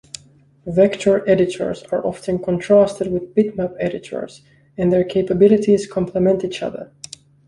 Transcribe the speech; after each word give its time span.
Vector 0.65 1.23
editors 1.29 1.83
are 1.91 2.03
often 2.03 2.39
contrasted 2.41 3.11
with 3.11 3.35
bitmap 3.35 3.75
editors, 3.79 4.41
and 4.75 4.91
their 4.91 5.03
capabilities 5.03 5.85
complement 5.85 6.43
each 6.43 6.63
other. 6.63 6.91